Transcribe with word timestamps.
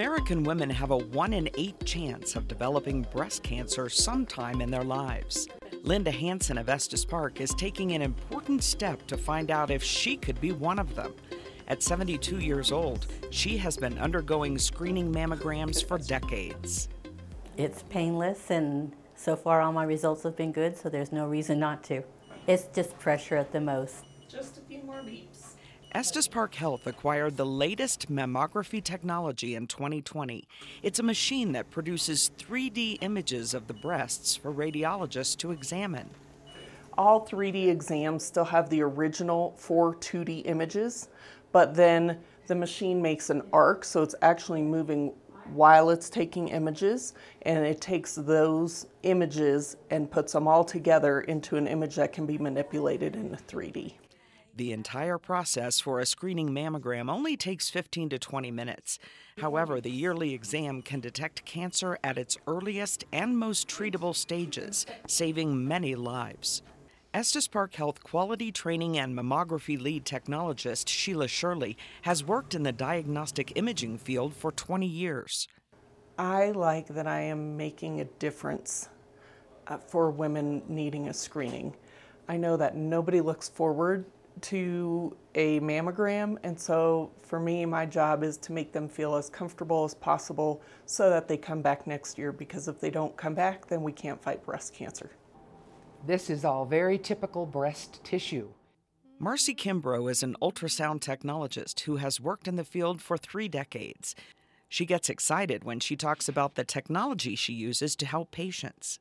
American 0.00 0.44
women 0.44 0.70
have 0.70 0.92
a 0.92 0.96
1 0.96 1.34
in 1.34 1.50
8 1.58 1.84
chance 1.84 2.34
of 2.34 2.48
developing 2.48 3.02
breast 3.12 3.42
cancer 3.42 3.90
sometime 3.90 4.62
in 4.62 4.70
their 4.70 4.82
lives. 4.82 5.46
Linda 5.82 6.10
Hansen 6.10 6.56
of 6.56 6.70
Estes 6.70 7.04
Park 7.04 7.38
is 7.42 7.50
taking 7.50 7.92
an 7.92 8.00
important 8.00 8.64
step 8.64 9.06
to 9.08 9.18
find 9.18 9.50
out 9.50 9.70
if 9.70 9.82
she 9.82 10.16
could 10.16 10.40
be 10.40 10.52
one 10.52 10.78
of 10.78 10.94
them. 10.94 11.12
At 11.68 11.82
72 11.82 12.38
years 12.38 12.72
old, 12.72 13.08
she 13.28 13.58
has 13.58 13.76
been 13.76 13.98
undergoing 13.98 14.56
screening 14.56 15.12
mammograms 15.12 15.84
for 15.84 15.98
decades. 15.98 16.88
It's 17.58 17.82
painless, 17.90 18.50
and 18.50 18.96
so 19.16 19.36
far 19.36 19.60
all 19.60 19.70
my 19.70 19.84
results 19.84 20.22
have 20.22 20.34
been 20.34 20.50
good, 20.50 20.78
so 20.78 20.88
there's 20.88 21.12
no 21.12 21.26
reason 21.26 21.60
not 21.60 21.84
to. 21.84 22.02
It's 22.46 22.68
just 22.74 22.98
pressure 22.98 23.36
at 23.36 23.52
the 23.52 23.60
most. 23.60 24.06
Just 24.30 24.56
a 24.56 24.60
few 24.62 24.82
more 24.82 25.02
beeps. 25.02 25.29
Estes 25.92 26.28
Park 26.28 26.54
Health 26.54 26.86
acquired 26.86 27.36
the 27.36 27.44
latest 27.44 28.08
mammography 28.08 28.82
technology 28.82 29.56
in 29.56 29.66
2020. 29.66 30.46
It's 30.84 31.00
a 31.00 31.02
machine 31.02 31.50
that 31.50 31.72
produces 31.72 32.30
3D 32.38 32.98
images 33.00 33.54
of 33.54 33.66
the 33.66 33.74
breasts 33.74 34.36
for 34.36 34.52
radiologists 34.52 35.36
to 35.38 35.50
examine. 35.50 36.08
All 36.96 37.26
3D 37.26 37.68
exams 37.68 38.24
still 38.24 38.44
have 38.44 38.70
the 38.70 38.82
original 38.82 39.52
four 39.56 39.96
2D 39.96 40.42
images, 40.44 41.08
but 41.50 41.74
then 41.74 42.20
the 42.46 42.54
machine 42.54 43.02
makes 43.02 43.28
an 43.28 43.42
arc, 43.52 43.84
so 43.84 44.00
it's 44.04 44.14
actually 44.22 44.62
moving 44.62 45.12
while 45.54 45.90
it's 45.90 46.08
taking 46.08 46.48
images, 46.50 47.14
and 47.42 47.66
it 47.66 47.80
takes 47.80 48.14
those 48.14 48.86
images 49.02 49.76
and 49.90 50.08
puts 50.08 50.34
them 50.34 50.46
all 50.46 50.62
together 50.62 51.22
into 51.22 51.56
an 51.56 51.66
image 51.66 51.96
that 51.96 52.12
can 52.12 52.26
be 52.26 52.38
manipulated 52.38 53.16
in 53.16 53.30
3D. 53.30 53.94
The 54.60 54.72
entire 54.72 55.16
process 55.16 55.80
for 55.80 56.00
a 56.00 56.04
screening 56.04 56.50
mammogram 56.50 57.10
only 57.10 57.34
takes 57.34 57.70
15 57.70 58.10
to 58.10 58.18
20 58.18 58.50
minutes. 58.50 58.98
However, 59.38 59.80
the 59.80 59.90
yearly 59.90 60.34
exam 60.34 60.82
can 60.82 61.00
detect 61.00 61.46
cancer 61.46 61.98
at 62.04 62.18
its 62.18 62.36
earliest 62.46 63.06
and 63.10 63.38
most 63.38 63.68
treatable 63.68 64.14
stages, 64.14 64.84
saving 65.06 65.66
many 65.66 65.94
lives. 65.94 66.60
Estes 67.14 67.48
Park 67.48 67.72
Health 67.72 68.04
quality 68.04 68.52
training 68.52 68.98
and 68.98 69.16
mammography 69.16 69.80
lead 69.80 70.04
technologist 70.04 70.88
Sheila 70.88 71.26
Shirley 71.26 71.78
has 72.02 72.22
worked 72.22 72.54
in 72.54 72.62
the 72.62 72.70
diagnostic 72.70 73.54
imaging 73.56 73.96
field 73.96 74.34
for 74.34 74.52
20 74.52 74.86
years. 74.86 75.48
I 76.18 76.50
like 76.50 76.88
that 76.88 77.06
I 77.06 77.20
am 77.20 77.56
making 77.56 78.02
a 78.02 78.04
difference 78.04 78.90
uh, 79.68 79.78
for 79.78 80.10
women 80.10 80.60
needing 80.68 81.08
a 81.08 81.14
screening. 81.14 81.74
I 82.28 82.36
know 82.36 82.58
that 82.58 82.76
nobody 82.76 83.22
looks 83.22 83.48
forward 83.48 84.04
to 84.42 85.16
a 85.34 85.60
mammogram, 85.60 86.36
and 86.42 86.58
so 86.58 87.10
for 87.22 87.38
me, 87.40 87.64
my 87.64 87.86
job 87.86 88.22
is 88.22 88.36
to 88.38 88.52
make 88.52 88.72
them 88.72 88.88
feel 88.88 89.14
as 89.14 89.30
comfortable 89.30 89.84
as 89.84 89.94
possible 89.94 90.62
so 90.86 91.10
that 91.10 91.28
they 91.28 91.36
come 91.36 91.62
back 91.62 91.86
next 91.86 92.18
year 92.18 92.32
because 92.32 92.68
if 92.68 92.80
they 92.80 92.90
don't 92.90 93.16
come 93.16 93.34
back, 93.34 93.66
then 93.66 93.82
we 93.82 93.92
can't 93.92 94.22
fight 94.22 94.44
breast 94.44 94.74
cancer. 94.74 95.10
This 96.06 96.30
is 96.30 96.44
all 96.44 96.64
very 96.64 96.98
typical 96.98 97.44
breast 97.44 98.02
tissue. 98.02 98.48
Marcy 99.18 99.54
Kimbro 99.54 100.10
is 100.10 100.22
an 100.22 100.34
ultrasound 100.40 101.00
technologist 101.00 101.80
who 101.80 101.96
has 101.96 102.20
worked 102.20 102.48
in 102.48 102.56
the 102.56 102.64
field 102.64 103.02
for 103.02 103.18
three 103.18 103.48
decades. 103.48 104.14
She 104.66 104.86
gets 104.86 105.10
excited 105.10 105.62
when 105.62 105.80
she 105.80 105.94
talks 105.94 106.28
about 106.28 106.54
the 106.54 106.64
technology 106.64 107.34
she 107.34 107.52
uses 107.52 107.94
to 107.96 108.06
help 108.06 108.30
patients. 108.30 108.98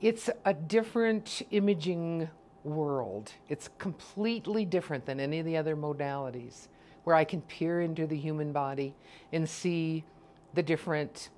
It's 0.00 0.30
a 0.44 0.54
different 0.54 1.42
imaging 1.50 2.30
world. 2.64 3.32
It's 3.48 3.68
completely 3.78 4.64
different 4.64 5.06
than 5.06 5.20
any 5.20 5.38
of 5.38 5.46
the 5.46 5.56
other 5.56 5.76
modalities 5.76 6.68
where 7.04 7.16
I 7.16 7.24
can 7.24 7.40
peer 7.42 7.80
into 7.80 8.06
the 8.06 8.16
human 8.16 8.52
body 8.52 8.94
and 9.32 9.48
see 9.48 10.04
the 10.54 10.62
different 10.62 11.30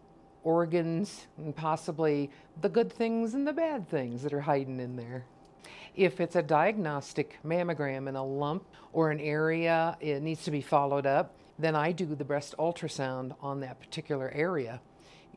organs 0.43 1.27
and 1.39 1.55
possibly 1.55 2.31
the 2.61 2.69
good 2.69 2.93
things 2.93 3.35
and 3.35 3.47
the 3.47 3.53
bad 3.53 3.89
things 3.89 4.23
that 4.23 4.33
are 4.33 4.41
hiding 4.41 4.81
in 4.81 4.97
there. 4.97 5.25
If 5.95 6.21
it's 6.21 6.37
a 6.37 6.43
diagnostic 6.43 7.39
mammogram 7.45 8.09
and 8.09 8.17
a 8.17 8.23
lump 8.23 8.67
or 8.93 9.11
an 9.11 9.21
area 9.21 9.97
it 10.01 10.23
needs 10.23 10.43
to 10.45 10.51
be 10.51 10.61
followed 10.61 11.07
up, 11.07 11.37
then 11.59 11.77
I 11.77 11.93
do 11.93 12.07
the 12.07 12.25
breast 12.25 12.55
ultrasound 12.59 13.35
on 13.41 13.61
that 13.61 13.79
particular 13.79 14.31
area. 14.35 14.81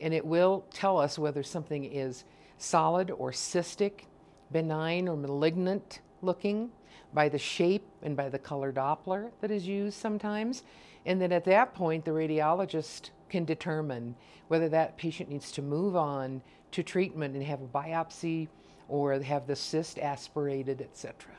And 0.02 0.14
it 0.14 0.26
will 0.26 0.66
tell 0.74 0.98
us 0.98 1.20
whether 1.20 1.44
something 1.44 1.84
is 1.86 2.24
solid 2.58 3.12
or 3.12 3.32
cystic 3.32 4.06
benign 4.52 5.08
or 5.08 5.18
malignant 5.18 6.00
looking 6.22 6.72
by 7.14 7.30
the 7.30 7.38
shape 7.38 7.86
and 8.04 8.16
by 8.16 8.30
the 8.30 8.40
color 8.40 8.72
Doppler 8.72 9.32
that 9.42 9.52
is 9.52 9.68
used 9.68 9.98
sometimes. 9.98 10.64
And 11.06 11.22
then 11.22 11.32
at 11.32 11.46
that 11.46 11.74
point, 11.74 12.06
the 12.06 12.12
radiologist 12.12 13.12
can 13.30 13.46
determine 13.46 14.16
whether 14.48 14.70
that 14.70 14.98
patient 14.98 15.30
needs 15.30 15.52
to 15.54 15.62
move 15.62 15.96
on 15.96 16.42
to 16.72 16.84
treatment 16.84 17.36
and 17.36 17.44
have 17.44 17.62
a 17.62 17.68
biopsy 17.68 18.48
or 18.88 19.20
have 19.20 19.48
the 19.48 19.56
cyst 19.56 19.98
aspirated, 20.00 20.82
etc. 20.82 21.32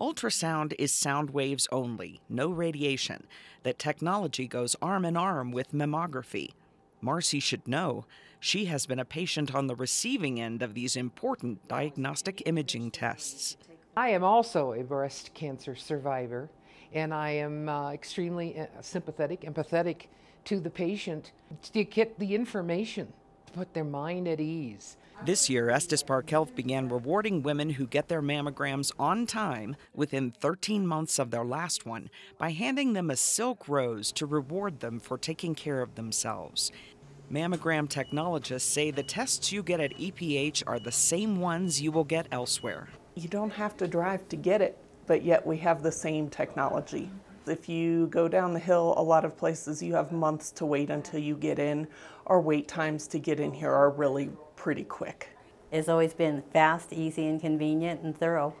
Ultrasound 0.00 0.74
is 0.78 0.92
sound 0.92 1.30
waves 1.30 1.66
only, 1.72 2.20
no 2.28 2.48
radiation. 2.48 3.26
That 3.64 3.78
technology 3.78 4.46
goes 4.46 4.76
arm 4.80 5.04
in 5.04 5.16
arm 5.16 5.50
with 5.50 5.72
mammography. 5.72 6.52
Marcy 7.00 7.40
should 7.40 7.66
know 7.66 8.04
she 8.40 8.66
has 8.66 8.86
been 8.86 8.98
a 8.98 9.04
patient 9.04 9.54
on 9.54 9.66
the 9.66 9.74
receiving 9.74 10.40
end 10.40 10.62
of 10.62 10.74
these 10.74 10.96
important 10.96 11.66
diagnostic 11.68 12.42
imaging 12.46 12.90
tests. 12.90 13.56
I 13.96 14.10
am 14.10 14.22
also 14.22 14.72
a 14.72 14.84
breast 14.84 15.34
cancer 15.34 15.74
survivor, 15.74 16.48
and 16.92 17.12
I 17.12 17.30
am 17.30 17.68
uh, 17.68 17.90
extremely 17.90 18.58
uh, 18.58 18.66
sympathetic, 18.80 19.42
empathetic 19.42 20.06
to 20.44 20.60
the 20.60 20.70
patient 20.70 21.32
to 21.72 21.84
get 21.84 22.18
the 22.18 22.34
information, 22.34 23.12
put 23.52 23.74
their 23.74 23.84
mind 23.84 24.28
at 24.28 24.40
ease. 24.40 24.96
This 25.24 25.50
year, 25.50 25.68
Estes 25.68 26.04
Park 26.04 26.30
Health 26.30 26.54
began 26.54 26.88
rewarding 26.88 27.42
women 27.42 27.70
who 27.70 27.86
get 27.86 28.08
their 28.08 28.22
mammograms 28.22 28.92
on 29.00 29.26
time 29.26 29.74
within 29.92 30.30
13 30.30 30.86
months 30.86 31.18
of 31.18 31.32
their 31.32 31.44
last 31.44 31.84
one 31.84 32.08
by 32.38 32.52
handing 32.52 32.92
them 32.92 33.10
a 33.10 33.16
silk 33.16 33.68
rose 33.68 34.12
to 34.12 34.26
reward 34.26 34.78
them 34.78 35.00
for 35.00 35.18
taking 35.18 35.56
care 35.56 35.82
of 35.82 35.96
themselves. 35.96 36.70
Mammogram 37.32 37.88
technologists 37.88 38.70
say 38.70 38.90
the 38.90 39.02
tests 39.02 39.52
you 39.52 39.62
get 39.62 39.80
at 39.80 39.96
EPH 39.98 40.62
are 40.66 40.78
the 40.78 40.92
same 40.92 41.40
ones 41.40 41.82
you 41.82 41.90
will 41.90 42.04
get 42.04 42.28
elsewhere. 42.30 42.88
You 43.16 43.28
don't 43.28 43.50
have 43.50 43.76
to 43.78 43.88
drive 43.88 44.28
to 44.28 44.36
get 44.36 44.62
it, 44.62 44.78
but 45.06 45.24
yet 45.24 45.44
we 45.44 45.58
have 45.58 45.82
the 45.82 45.92
same 45.92 46.30
technology. 46.30 47.10
If 47.48 47.68
you 47.68 48.06
go 48.08 48.28
down 48.28 48.52
the 48.52 48.60
hill, 48.60 48.94
a 48.96 49.02
lot 49.02 49.24
of 49.24 49.36
places 49.36 49.82
you 49.82 49.94
have 49.94 50.12
months 50.12 50.50
to 50.52 50.66
wait 50.66 50.90
until 50.90 51.20
you 51.20 51.36
get 51.36 51.58
in. 51.58 51.88
Our 52.26 52.40
wait 52.40 52.68
times 52.68 53.06
to 53.08 53.18
get 53.18 53.40
in 53.40 53.52
here 53.52 53.72
are 53.72 53.90
really 53.90 54.30
pretty 54.56 54.84
quick. 54.84 55.30
It's 55.70 55.88
always 55.88 56.14
been 56.14 56.42
fast, 56.52 56.92
easy, 56.92 57.26
and 57.26 57.40
convenient 57.40 58.02
and 58.02 58.16
thorough. 58.16 58.54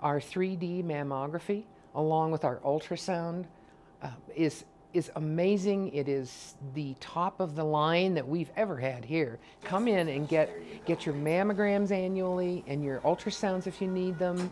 Our 0.00 0.20
3D 0.20 0.84
mammography, 0.84 1.64
along 1.94 2.30
with 2.30 2.44
our 2.44 2.56
ultrasound, 2.58 3.46
uh, 4.02 4.10
is 4.34 4.64
is 4.94 5.10
amazing. 5.16 5.92
It 5.92 6.08
is 6.08 6.54
the 6.74 6.94
top 6.98 7.40
of 7.40 7.54
the 7.54 7.64
line 7.64 8.14
that 8.14 8.26
we've 8.26 8.50
ever 8.56 8.78
had 8.78 9.04
here. 9.04 9.38
Come 9.64 9.86
in 9.86 10.08
and 10.08 10.26
get 10.26 10.50
get 10.86 11.04
your 11.04 11.14
mammograms 11.14 11.90
annually 11.90 12.64
and 12.66 12.82
your 12.82 13.00
ultrasounds 13.00 13.66
if 13.66 13.82
you 13.82 13.88
need 13.88 14.18
them. 14.18 14.50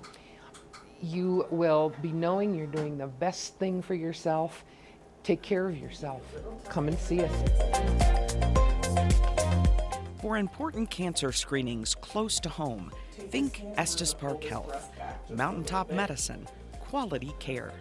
You 1.02 1.46
will 1.50 1.92
be 2.02 2.12
knowing 2.12 2.54
you're 2.54 2.66
doing 2.66 2.98
the 2.98 3.06
best 3.06 3.58
thing 3.58 3.82
for 3.82 3.94
yourself. 3.94 4.64
Take 5.22 5.42
care 5.42 5.68
of 5.68 5.76
yourself. 5.78 6.22
Come 6.68 6.88
and 6.88 6.98
see 6.98 7.20
us. 7.22 7.32
For 10.20 10.38
important 10.38 10.90
cancer 10.90 11.30
screenings 11.32 11.94
close 11.94 12.40
to 12.40 12.48
home, 12.48 12.90
think 13.12 13.62
Estes 13.76 14.14
Park 14.14 14.42
Health. 14.44 14.90
Mountaintop 15.30 15.90
medicine, 15.90 16.48
quality 16.80 17.32
care. 17.38 17.72